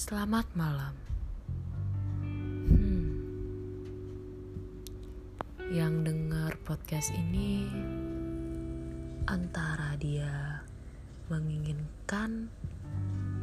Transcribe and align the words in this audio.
Selamat 0.00 0.48
malam. 0.56 0.96
Hmm. 2.24 3.20
Yang 5.68 5.94
dengar 6.08 6.56
podcast 6.64 7.12
ini 7.12 7.68
antara 9.28 10.00
dia 10.00 10.64
menginginkan 11.28 12.48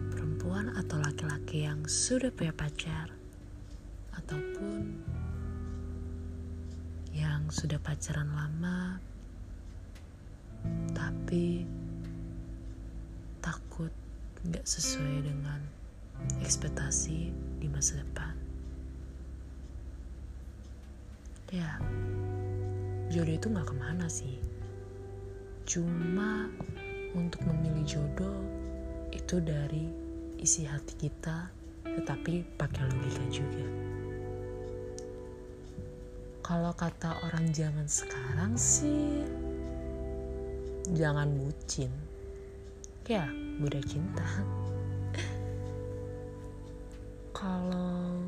perempuan 0.10 0.74
atau 0.74 0.98
laki-laki 0.98 1.70
yang 1.70 1.86
sudah 1.86 2.34
punya 2.34 2.58
pacar 2.58 3.14
ataupun 4.18 4.98
yang 7.14 7.54
sudah 7.54 7.78
pacaran 7.78 8.34
lama 8.34 8.98
tapi 10.98 11.70
takut 13.46 13.94
nggak 14.42 14.66
sesuai 14.66 15.22
dengan 15.22 15.77
ekspektasi 16.42 17.32
di 17.62 17.68
masa 17.70 18.00
depan. 18.02 18.34
Ya, 21.48 21.80
jodoh 23.08 23.36
itu 23.40 23.48
nggak 23.48 23.68
ke 23.72 23.76
mana 23.80 24.06
sih. 24.12 24.36
Cuma 25.64 26.52
untuk 27.16 27.40
memilih 27.48 27.88
jodoh 27.88 28.40
itu 29.16 29.40
dari 29.40 29.88
isi 30.38 30.68
hati 30.68 31.08
kita, 31.08 31.50
tetapi 31.84 32.44
pakai 32.60 32.84
logika 32.92 33.26
juga. 33.32 33.66
Kalau 36.44 36.72
kata 36.76 37.28
orang 37.28 37.52
zaman 37.52 37.88
sekarang 37.88 38.56
sih, 38.56 39.24
jangan 40.96 41.28
bucin. 41.36 41.92
Ya, 43.08 43.28
budak 43.60 43.88
cinta. 43.88 44.24
Kalau 47.38 48.26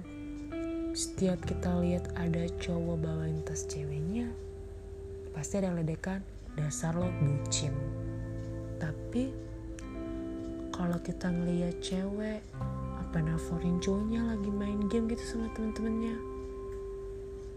setiap 0.93 1.41
kita 1.41 1.81
lihat 1.81 2.13
ada 2.13 2.45
cowok 2.61 3.01
bawain 3.01 3.41
tas 3.41 3.65
ceweknya 3.65 4.29
pasti 5.33 5.57
ada 5.57 5.73
ledekan 5.73 6.21
dasar 6.53 6.93
lo 6.93 7.09
bucin. 7.17 7.73
Tapi 8.77 9.33
kalau 10.69 11.01
kita 11.01 11.33
ngeliat 11.33 11.81
cewek 11.81 12.45
apa 13.01 13.17
nelfonin 13.17 13.81
cowoknya 13.81 14.29
lagi 14.29 14.51
main 14.53 14.85
game 14.93 15.09
gitu 15.09 15.25
sama 15.25 15.49
temen-temennya? 15.57 16.17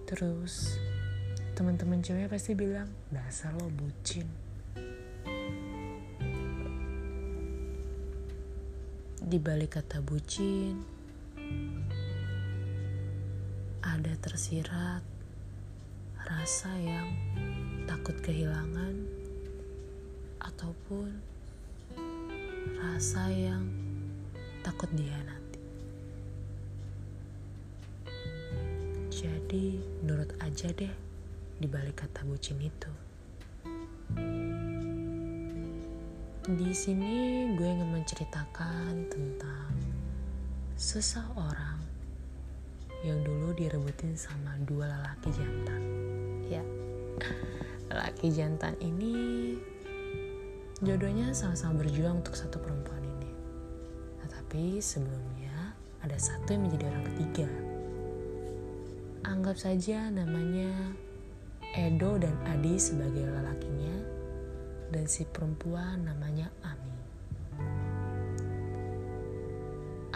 Terus 0.08 0.80
teman-teman 1.52 2.00
ceweknya 2.00 2.32
pasti 2.32 2.56
bilang 2.56 2.88
dasar 3.12 3.52
lo 3.60 3.68
bucin. 3.68 4.24
Di 9.20 9.36
balik 9.36 9.76
kata 9.76 10.00
bucin 10.00 10.91
ada 13.82 14.12
tersirat 14.22 15.02
rasa 16.26 16.74
yang 16.78 17.08
takut 17.86 18.14
kehilangan 18.22 18.94
ataupun 20.42 21.10
rasa 22.82 23.30
yang 23.30 23.66
takut 24.66 24.90
nanti. 25.22 25.60
Jadi, 29.12 29.78
nurut 30.02 30.34
aja 30.42 30.72
deh 30.74 30.94
di 31.62 31.66
balik 31.70 32.02
kata 32.02 32.26
bucin 32.26 32.58
itu. 32.58 32.90
Di 36.42 36.74
sini 36.74 37.54
gue 37.54 37.68
ingin 37.70 37.90
menceritakan 37.94 39.06
tentang 39.06 39.70
seseorang 40.76 41.80
yang 43.02 43.18
dulu 43.26 43.50
direbutin 43.52 44.14
sama 44.14 44.54
dua 44.62 44.86
lelaki 44.86 45.30
jantan. 45.34 45.82
Ya, 46.46 46.62
lelaki 47.90 48.30
jantan 48.30 48.78
ini 48.78 49.58
jodohnya 50.82 51.34
sama-sama 51.34 51.82
berjuang 51.82 52.22
untuk 52.22 52.38
satu 52.38 52.62
perempuan 52.62 53.02
ini. 53.02 53.30
Tetapi 54.22 54.78
sebelumnya 54.78 55.74
ada 56.02 56.18
satu 56.18 56.54
yang 56.54 56.66
menjadi 56.70 56.84
orang 56.94 57.06
ketiga. 57.14 57.48
Anggap 59.22 59.56
saja 59.58 60.10
namanya 60.10 60.70
Edo 61.74 62.18
dan 62.18 62.34
Adi 62.46 62.78
sebagai 62.78 63.22
lelakinya 63.26 63.96
dan 64.92 65.08
si 65.08 65.24
perempuan 65.26 66.04
namanya 66.04 66.52
Ami. 66.62 67.01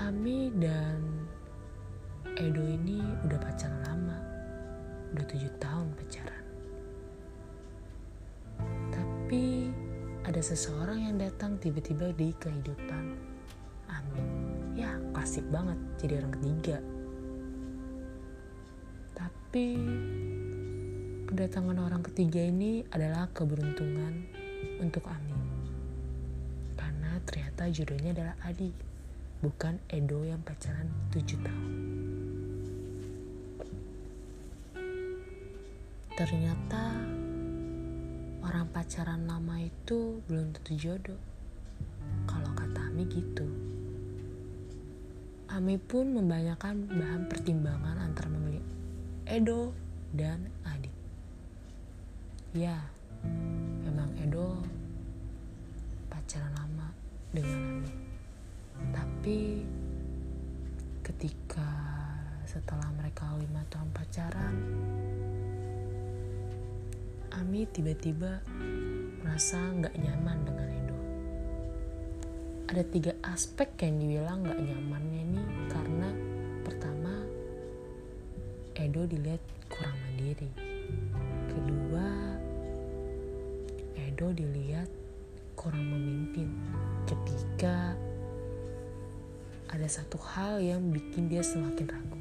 Ami 0.07 0.55
dan 0.55 1.03
Edo 2.39 2.63
ini 2.63 3.03
udah 3.27 3.43
pacaran 3.43 3.83
lama, 3.91 4.15
udah 5.11 5.27
tujuh 5.27 5.51
tahun 5.59 5.91
pacaran. 5.99 6.45
Tapi 8.95 9.67
ada 10.23 10.39
seseorang 10.39 11.11
yang 11.11 11.19
datang 11.19 11.59
tiba-tiba 11.59 12.15
di 12.15 12.31
kehidupan 12.39 13.19
Ami. 13.91 14.23
Ya 14.79 14.95
klasik 15.11 15.43
banget 15.51 15.75
jadi 15.99 16.23
orang 16.23 16.39
ketiga. 16.39 16.79
Tapi 19.19 19.67
kedatangan 21.35 21.83
orang 21.83 22.07
ketiga 22.07 22.47
ini 22.47 22.87
adalah 22.95 23.27
keberuntungan 23.35 24.23
untuk 24.79 25.03
Ami. 25.11 25.35
Karena 26.79 27.19
ternyata 27.27 27.67
jodohnya 27.75 28.15
adalah 28.15 28.39
Adi 28.47 28.86
bukan 29.45 29.77
Edo 29.93 30.25
yang 30.25 30.41
pacaran 30.41 30.89
7 31.13 31.37
tahun. 31.45 31.73
Ternyata 36.17 36.97
orang 38.41 38.67
pacaran 38.73 39.29
lama 39.29 39.61
itu 39.61 40.25
belum 40.25 40.57
tentu 40.57 40.73
jodoh. 40.81 41.21
Kalau 42.25 42.49
kata 42.57 42.89
Ami 42.89 43.05
gitu. 43.13 43.45
Ami 45.53 45.77
pun 45.77 46.17
membanyakan 46.17 46.89
bahan 46.89 47.29
pertimbangan 47.29 48.01
antara 48.01 48.33
memilih 48.33 48.65
Edo 49.29 49.77
dan 50.17 50.49
Adi. 50.65 50.89
Ya, 52.57 52.81
memang 53.85 54.09
Edo 54.17 54.65
pacaran 56.09 56.57
lama 56.57 56.89
dengan 57.37 57.85
Ami. 57.85 58.06
Tapi 59.27 59.59
ketika 61.03 61.67
setelah 62.47 62.87
mereka 62.95 63.27
lima 63.35 63.59
tahun 63.75 63.91
pacaran, 63.91 64.55
Ami 67.35 67.67
tiba-tiba 67.75 68.39
merasa 69.27 69.59
nggak 69.59 69.99
nyaman 69.99 70.39
dengan 70.47 70.69
Edo. 70.71 70.99
Ada 72.71 72.87
tiga 72.87 73.19
aspek 73.27 73.75
yang 73.83 73.99
dibilang 73.99 74.47
nggak 74.47 74.63
nyamannya 74.63 75.19
ini 75.19 75.43
karena 75.75 76.09
pertama 76.63 77.27
Edo 78.79 79.11
dilihat 79.11 79.43
kurang 79.67 79.99
mandiri. 80.07 80.55
Kedua, 81.51 82.09
Edo 84.07 84.31
dilihat 84.31 84.87
kurang 85.59 85.83
memimpin. 85.83 86.47
Ketiga, 87.11 88.06
ada 89.67 89.89
satu 89.91 90.19
hal 90.21 90.63
yang 90.63 90.93
bikin 90.95 91.27
dia 91.27 91.43
semakin 91.43 91.87
ragu. 91.91 92.21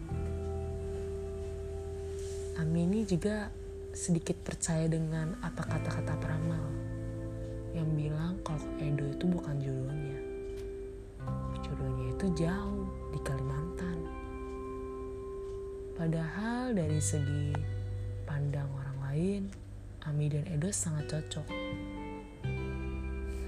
Ami 2.56 2.88
ini 2.88 3.06
juga 3.06 3.51
sedikit 3.95 4.35
percaya 4.41 4.88
dengan 4.88 5.38
apa 5.39 5.63
kata-kata 5.63 6.19
peramal 6.19 6.65
yang 7.75 7.92
bilang 7.95 8.39
kalau 8.42 8.63
Edo 8.80 9.06
itu 9.12 9.25
bukan 9.27 9.56
jodohnya. 9.59 10.19
Jodohnya 11.59 12.06
itu 12.15 12.25
jauh 12.39 12.88
di 13.12 13.19
Kalimantan. 13.24 13.97
Padahal 15.95 16.71
dari 16.75 17.00
segi 17.03 17.51
pandang 18.24 18.68
orang 18.71 18.97
lain, 19.12 19.42
Ami 20.07 20.31
dan 20.31 20.47
Edo 20.47 20.71
sangat 20.71 21.12
cocok. 21.12 21.47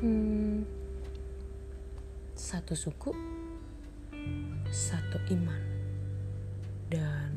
Hmm, 0.03 0.61
satu 2.37 2.77
suku 2.77 3.11
satu 4.71 5.17
iman 5.31 5.63
dan 6.91 7.31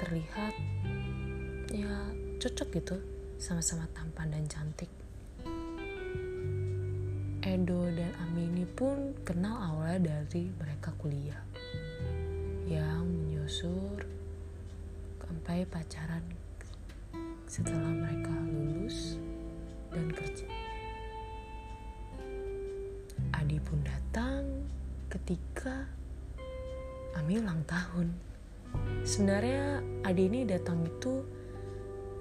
terlihat 0.00 0.54
ya 1.72 1.92
cocok 2.40 2.68
gitu 2.76 2.96
sama-sama 3.40 3.88
tampan 3.96 4.32
dan 4.32 4.44
cantik 4.48 4.90
Edo 7.40 7.88
dan 7.96 8.12
Ami 8.20 8.52
ini 8.52 8.68
pun 8.68 9.16
kenal 9.24 9.56
awalnya 9.60 10.12
dari 10.12 10.52
mereka 10.60 10.92
kuliah 11.00 11.40
yang 12.68 13.08
menyusur 13.08 14.04
sampai 15.30 15.62
pacaran 15.66 16.22
setelah 17.48 17.90
mereka 17.90 18.34
lulus 18.50 19.16
dan 19.88 20.06
kerja. 20.10 20.46
Adi 23.34 23.58
pun 23.62 23.78
datang 23.82 24.46
ketika 25.10 25.90
Ami 27.18 27.42
ulang 27.42 27.66
tahun. 27.66 28.14
Sebenarnya 29.02 29.82
Adi 30.06 30.30
ini 30.30 30.46
datang 30.46 30.86
itu 30.86 31.26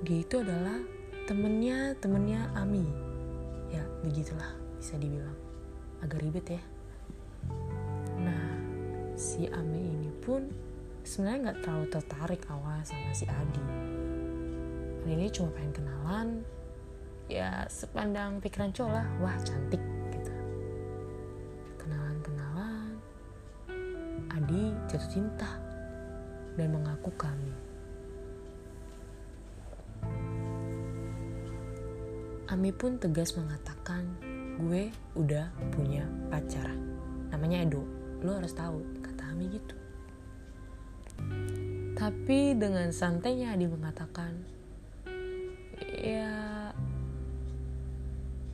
dia 0.02 0.26
itu 0.26 0.42
adalah 0.42 0.82
temennya 1.30 1.94
temennya 2.02 2.50
Ami. 2.58 2.90
Ya 3.70 3.86
begitulah 4.02 4.58
bisa 4.82 4.98
dibilang 4.98 5.38
agak 6.02 6.26
ribet 6.26 6.58
ya. 6.58 6.64
Nah 8.18 8.58
si 9.14 9.46
Ami 9.54 9.94
ini 9.94 10.10
pun 10.26 10.50
sebenarnya 11.06 11.54
nggak 11.54 11.60
terlalu 11.62 11.86
tertarik 11.94 12.42
awal 12.50 12.82
sama 12.82 13.14
si 13.14 13.30
Adi. 13.30 13.66
Adi 15.06 15.14
ini 15.14 15.30
cuma 15.30 15.54
pengen 15.54 15.74
kenalan, 15.78 16.28
ya 17.30 17.70
sepandang 17.70 18.42
pikiran 18.42 18.74
cowok 18.74 18.94
lah, 18.98 19.08
wah 19.22 19.38
cantik 19.46 19.82
jatuh 24.90 25.06
cinta 25.14 25.46
dan 26.58 26.74
mengaku 26.74 27.14
kami. 27.14 27.54
Ami 32.50 32.74
pun 32.74 32.98
tegas 32.98 33.38
mengatakan, 33.38 34.10
gue 34.58 34.90
udah 35.14 35.54
punya 35.70 36.10
pacar. 36.34 36.74
Namanya 37.30 37.70
Edo, 37.70 37.86
lo 38.26 38.34
harus 38.34 38.50
tahu, 38.58 38.82
kata 39.06 39.30
Ami 39.30 39.54
gitu. 39.54 39.78
Tapi 41.94 42.58
dengan 42.58 42.90
santainya 42.90 43.54
Adi 43.54 43.70
mengatakan, 43.70 44.34
ya 46.02 46.74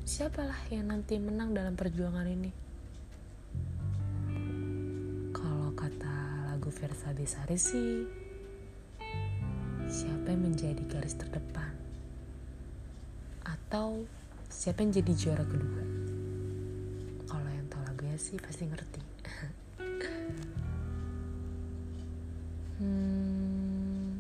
siapalah 0.04 0.60
yang 0.68 0.92
nanti 0.92 1.16
menang 1.16 1.56
dalam 1.56 1.80
perjuangan 1.80 2.28
ini. 2.28 2.65
Versa 6.76 7.16
Besari 7.16 7.56
sih, 7.56 8.04
siapa 9.88 10.28
yang 10.28 10.52
menjadi 10.52 10.84
garis 10.92 11.16
terdepan? 11.16 11.72
Atau 13.48 14.04
siapa 14.52 14.84
yang 14.84 14.92
jadi 14.92 15.16
juara 15.16 15.48
kedua? 15.48 15.84
Kalau 17.32 17.48
yang 17.48 17.64
tahu 17.72 17.80
lagunya 17.88 18.20
sih 18.20 18.36
pasti 18.44 18.68
ngerti. 18.68 19.00
hmm, 22.84 24.20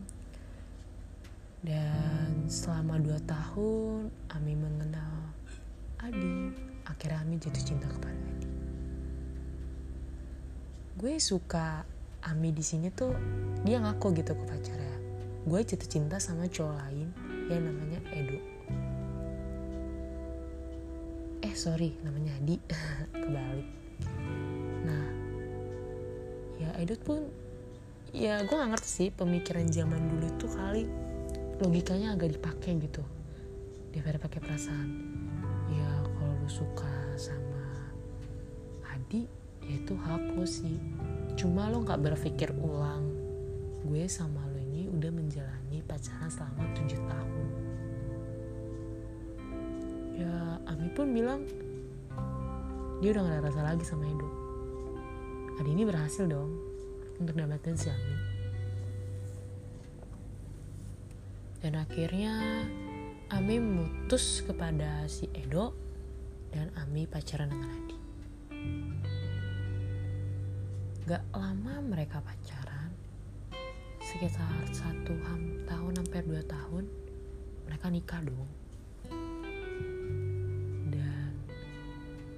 dan 1.59 2.47
selama 2.47 3.03
dua 3.03 3.19
tahun 3.27 4.15
Ami 4.31 4.55
mengenal 4.55 5.27
Adi. 5.99 6.55
Akhirnya 6.87 7.19
Ami 7.19 7.35
jatuh 7.35 7.67
cinta 7.67 7.91
kepada 7.91 8.15
Adi. 8.15 8.47
Gue 10.95 11.19
suka 11.19 11.83
Ami 12.25 12.49
di 12.49 12.65
sini 12.65 12.89
tuh 12.89 13.13
dia 13.61 13.77
ngaku 13.77 14.17
gitu 14.17 14.33
ke 14.33 14.43
pacarnya. 14.49 14.97
Gue 15.45 15.61
jatuh 15.61 15.89
cinta 15.89 16.17
sama 16.17 16.49
cowok 16.49 16.75
lain 16.81 17.09
yang 17.53 17.61
namanya 17.61 17.99
Edo. 18.13 18.39
Eh 21.45 21.53
sorry 21.53 21.93
namanya 22.01 22.33
Adi 22.41 22.57
kebalik. 23.21 23.69
Nah 24.89 25.05
ya 26.57 26.69
Edo 26.81 26.97
pun 26.97 27.29
ya 28.15 28.41
gue 28.41 28.55
gak 28.55 28.71
ngerti 28.71 28.89
sih 28.89 29.09
pemikiran 29.11 29.67
zaman 29.67 30.01
dulu 30.07 30.27
tuh 30.39 30.49
kali 30.55 30.87
logikanya 31.59 32.15
agak 32.15 32.39
dipakai 32.39 32.79
gitu 32.79 33.03
daripada 33.91 34.19
pakai 34.23 34.39
perasaan 34.39 34.89
ya 35.71 35.89
kalau 36.15 36.33
lu 36.39 36.49
suka 36.51 36.91
sama 37.19 37.63
Adi 38.87 39.27
ya 39.67 39.75
itu 39.75 39.93
hak 39.99 40.35
lo 40.35 40.47
sih 40.47 40.79
cuma 41.35 41.67
lo 41.67 41.83
nggak 41.83 41.99
berpikir 41.99 42.55
ulang 42.63 43.11
gue 43.85 44.07
sama 44.07 44.41
lo 44.49 44.57
ini 44.57 44.87
udah 44.89 45.11
menjalani 45.11 45.83
pacaran 45.85 46.31
selama 46.31 46.63
tujuh 46.73 47.01
tahun. 47.05 47.47
Ya 50.15 50.35
Ami 50.65 50.87
pun 50.95 51.11
bilang 51.11 51.43
dia 53.03 53.11
udah 53.11 53.21
gak 53.27 53.35
ada 53.35 53.41
rasa 53.51 53.61
lagi 53.61 53.83
sama 53.83 54.07
Edo 54.07 54.29
Adi 55.59 55.71
ini 55.71 55.83
berhasil 55.83 56.23
dong 56.27 56.55
untuk 57.19 57.35
dapetin 57.35 57.75
si 57.79 57.87
Ami. 57.87 58.15
Dan 61.63 61.79
akhirnya 61.79 62.33
Ami 63.31 63.59
memutus 63.59 64.43
kepada 64.43 65.03
si 65.11 65.27
Edo 65.35 65.75
dan 66.51 66.71
Ami 66.79 67.07
pacaran 67.07 67.51
dengan 67.51 67.71
Adi 67.71 67.97
gak 71.05 71.21
lama 71.37 71.85
mereka 71.85 72.17
pacaran. 72.17 72.89
Sekitar 74.01 74.65
satu 74.73 75.13
tahun 75.69 75.93
hampir 76.01 76.25
dua 76.25 76.41
tahun 76.49 76.89
mereka 77.69 77.93
nikah 77.93 78.25
dong. 78.25 78.49
Dan 80.89 81.29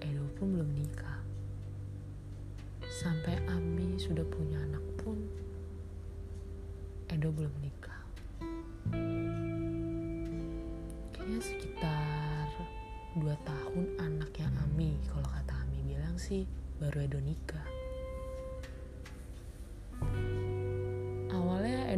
Edo 0.03 0.27
pun 0.35 0.51
belum 0.51 0.67
nikah. 0.75 1.23
Sampai 2.91 3.39
Ami 3.47 3.95
sudah 3.95 4.27
punya 4.27 4.59
anak 4.59 4.83
pun 4.99 5.15
Edo 7.07 7.31
belum 7.31 7.55
nikah. 7.63 8.03
Kayaknya 11.15 11.39
sekitar 11.39 12.51
dua 13.15 13.39
tahun 13.47 13.95
anaknya 13.95 14.51
Ami 14.59 14.99
kalau 15.07 15.23
kata 15.23 15.55
Ami 15.55 15.87
bilang 15.87 16.19
sih 16.19 16.43
baru 16.83 17.07
Edo 17.07 17.23
nikah 17.23 17.76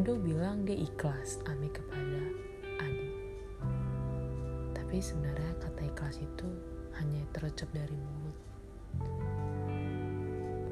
Edo 0.09 0.17
bilang 0.25 0.65
dia 0.65 0.73
ikhlas 0.73 1.37
Ami 1.45 1.69
kepada 1.69 2.17
Adi. 2.81 3.13
Tapi 4.73 4.97
sebenarnya 4.97 5.53
kata 5.61 5.85
ikhlas 5.85 6.17
itu 6.17 6.49
hanya 6.97 7.21
terucap 7.29 7.69
dari 7.69 7.93
mulut. 7.93 8.37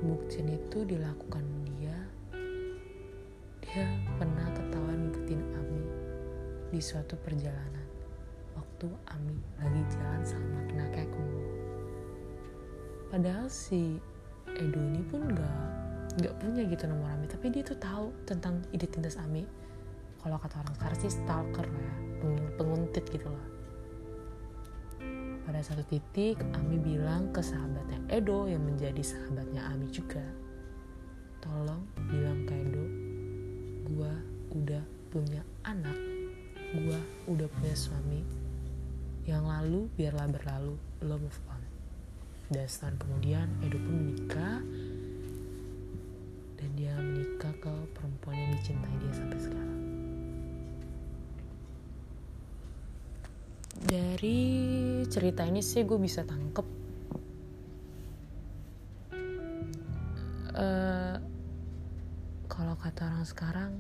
Pembuktian 0.02 0.50
itu 0.50 0.90
dilakukan 0.90 1.46
dia 1.70 1.94
dia 3.62 3.86
pernah 4.18 4.50
ketawa 4.58 5.06
ngikutin 5.06 5.42
Ami 5.54 5.86
di 6.74 6.82
suatu 6.82 7.14
perjalanan. 7.22 7.86
Waktu 8.58 8.90
Ami 9.06 9.38
lagi 9.62 9.86
jalan 9.94 10.26
sama 10.26 10.66
mall 10.66 11.38
padahal 13.14 13.46
si 13.54 14.02
Edo 14.58 14.82
ini 14.82 15.06
pun 15.06 15.30
gak 15.30 15.77
nggak 16.16 16.34
punya 16.40 16.64
gitu 16.64 16.84
nomor 16.88 17.12
Ami. 17.12 17.28
Tapi 17.28 17.52
dia 17.52 17.64
tuh 17.68 17.76
tahu 17.76 18.16
tentang 18.24 18.64
identitas 18.72 19.20
Ami 19.20 19.44
kalau 20.24 20.44
kata 20.44 20.60
orang 20.60 20.76
sekarang 20.76 21.00
sih 21.00 21.14
stalker 21.14 21.68
ya 21.68 21.94
penguntit 22.58 23.06
gitu 23.08 23.28
loh. 23.30 23.48
Pada 25.48 25.64
satu 25.64 25.86
titik 25.88 26.42
Ami 26.58 26.76
bilang 26.82 27.32
ke 27.32 27.40
sahabatnya 27.40 28.04
Edo 28.12 28.50
yang 28.52 28.60
menjadi 28.66 29.00
sahabatnya 29.00 29.64
Ami 29.72 29.88
juga 29.88 30.24
tolong 31.40 31.88
bilang 32.12 32.44
ke 32.44 32.54
Edo 32.60 32.86
gua 33.88 34.12
udah 34.52 34.84
punya 35.08 35.40
anak 35.64 35.96
gua 36.76 37.00
udah 37.32 37.48
punya 37.48 37.76
suami. 37.78 38.22
Yang 39.24 39.44
lalu 39.48 39.80
biarlah 39.96 40.28
berlalu 40.28 40.76
lo 41.08 41.16
move 41.16 41.42
on. 41.48 41.64
Dan 42.52 42.68
setahun 42.68 43.00
kemudian 43.00 43.48
Edo 43.64 43.80
pun 43.80 43.96
menikah 43.96 44.60
dan 46.68 46.76
dia 46.76 46.96
menikah 47.00 47.56
ke 47.64 47.72
perempuan 47.96 48.36
yang 48.36 48.52
dicintai 48.60 48.96
dia 49.00 49.14
sampai 49.16 49.40
sekarang. 49.40 49.82
Dari 53.88 54.40
cerita 55.08 55.48
ini 55.48 55.64
sih 55.64 55.88
gue 55.88 55.96
bisa 55.96 56.28
tangkep 56.28 56.68
uh, 60.60 61.16
kalau 62.52 62.76
kata 62.84 63.16
orang 63.16 63.24
sekarang 63.24 63.72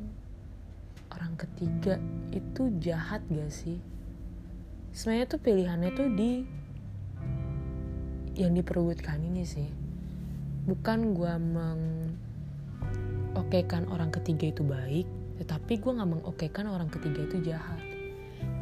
orang 1.12 1.36
ketiga 1.36 2.00
itu 2.32 2.72
jahat 2.80 3.20
gak 3.28 3.52
sih? 3.52 3.84
Sebenarnya 4.96 5.28
tuh 5.28 5.44
pilihannya 5.44 5.92
tuh 5.92 6.08
di 6.16 6.32
yang 8.40 8.56
diperbutkan 8.56 9.20
ini 9.28 9.44
sih. 9.44 9.68
Bukan 10.72 11.12
gue 11.12 11.34
meng 11.36 12.07
okekan 13.38 13.86
orang 13.94 14.10
ketiga 14.10 14.50
itu 14.50 14.66
baik, 14.66 15.06
tetapi 15.38 15.78
gue 15.78 15.92
nggak 15.94 16.10
mengokekan 16.10 16.66
orang 16.66 16.90
ketiga 16.90 17.24
itu 17.30 17.54
jahat. 17.54 17.80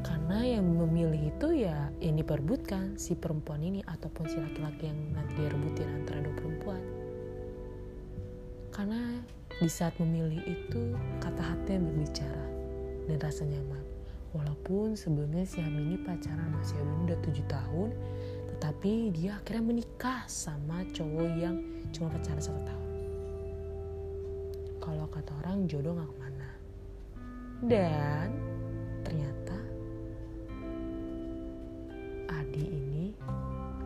Karena 0.05 0.41
yang 0.43 0.65
memilih 0.65 1.31
itu 1.33 1.65
ya 1.65 1.89
yang 2.03 2.19
diperbutkan 2.19 2.99
si 2.99 3.15
perempuan 3.15 3.63
ini 3.63 3.81
ataupun 3.85 4.25
si 4.27 4.37
laki-laki 4.37 4.91
yang 4.91 4.99
nanti 5.15 5.33
direbutin 5.39 5.87
antara 5.89 6.21
dua 6.21 6.35
perempuan. 6.37 6.81
Karena 8.75 9.01
di 9.55 9.69
saat 9.71 9.95
memilih 10.03 10.43
itu 10.43 10.93
kata 11.23 11.41
hati 11.41 11.79
yang 11.79 11.87
berbicara 11.87 12.45
dan 13.07 13.17
rasa 13.23 13.47
nyaman. 13.47 13.83
Walaupun 14.35 14.99
sebelumnya 14.99 15.47
si 15.47 15.63
Ami 15.63 15.95
ini 15.95 15.97
pacaran 16.03 16.51
masih 16.59 16.75
udah 17.07 17.15
7 17.23 17.39
tahun, 17.47 17.89
Tetapi 18.55 19.11
dia 19.11 19.35
akhirnya 19.35 19.63
menikah 19.67 20.23
sama 20.31 20.87
cowok 20.95 21.27
yang 21.35 21.59
cuma 21.91 22.07
pacaran 22.07 22.39
satu 22.39 22.61
tahun. 22.63 22.84
Kalau 25.05 25.21
kata 25.21 25.37
orang 25.45 25.69
jodoh 25.69 25.93
gak 25.93 26.09
ke 26.09 26.17
mana. 26.17 26.49
Dan 27.69 28.27
ternyata 29.05 29.57
Adi 32.25 32.65
ini 32.65 33.13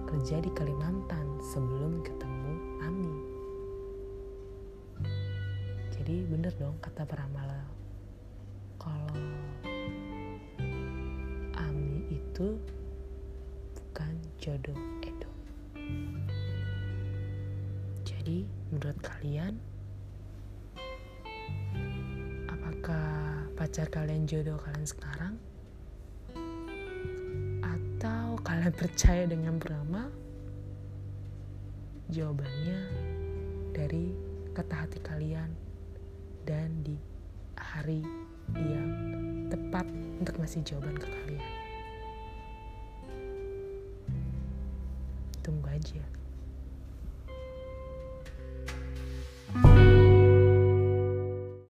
kerja 0.08 0.40
di 0.40 0.48
Kalimantan 0.56 1.44
sebelum 1.44 2.00
ketemu 2.08 2.54
Ami. 2.88 3.16
Jadi 5.92 6.24
bener 6.24 6.56
dong 6.56 6.80
kata 6.80 7.04
peramal 7.04 7.68
kalau 8.80 9.20
Ami 11.60 12.16
itu 12.16 12.56
bukan 13.76 14.16
jodoh 14.40 14.80
Edo. 15.04 15.32
Jadi 18.08 18.48
menurut 18.72 18.96
kalian 19.04 19.60
pacar 23.70 24.02
kalian 24.02 24.26
jodoh 24.26 24.58
kalian 24.58 24.82
sekarang? 24.90 25.38
Atau 27.62 28.42
kalian 28.42 28.74
percaya 28.74 29.30
dengan 29.30 29.62
beramal? 29.62 30.10
Jawabannya 32.10 32.82
dari 33.70 34.18
kata 34.58 34.74
hati 34.74 34.98
kalian 35.06 35.54
dan 36.50 36.82
di 36.82 36.98
hari 37.62 38.02
yang 38.58 38.90
tepat 39.54 39.86
untuk 40.18 40.42
ngasih 40.42 40.66
jawaban 40.66 40.98
ke 40.98 41.06
kalian. 41.06 41.46
Tunggu 45.46 45.70
aja. 45.70 46.19